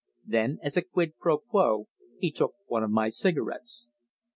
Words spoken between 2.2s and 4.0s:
took one of my cigarettes.